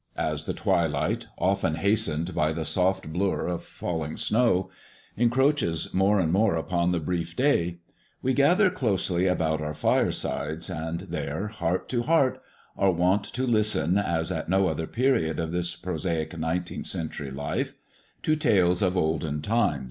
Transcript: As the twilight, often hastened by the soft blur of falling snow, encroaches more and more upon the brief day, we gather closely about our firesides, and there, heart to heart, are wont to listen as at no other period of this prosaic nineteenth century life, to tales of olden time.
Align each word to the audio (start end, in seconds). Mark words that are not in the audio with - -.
As 0.17 0.45
the 0.45 0.55
twilight, 0.55 1.27
often 1.37 1.75
hastened 1.75 2.33
by 2.33 2.53
the 2.53 2.65
soft 2.65 3.13
blur 3.13 3.45
of 3.45 3.61
falling 3.61 4.17
snow, 4.17 4.71
encroaches 5.15 5.93
more 5.93 6.17
and 6.19 6.31
more 6.33 6.55
upon 6.55 6.91
the 6.91 6.99
brief 6.99 7.35
day, 7.35 7.77
we 8.19 8.33
gather 8.33 8.71
closely 8.71 9.27
about 9.27 9.61
our 9.61 9.75
firesides, 9.75 10.71
and 10.71 11.01
there, 11.01 11.49
heart 11.49 11.87
to 11.89 12.01
heart, 12.01 12.41
are 12.75 12.89
wont 12.91 13.25
to 13.25 13.43
listen 13.45 13.99
as 13.99 14.31
at 14.31 14.49
no 14.49 14.65
other 14.67 14.87
period 14.87 15.39
of 15.39 15.51
this 15.51 15.75
prosaic 15.75 16.35
nineteenth 16.35 16.87
century 16.87 17.29
life, 17.29 17.75
to 18.23 18.35
tales 18.35 18.81
of 18.81 18.97
olden 18.97 19.39
time. 19.43 19.79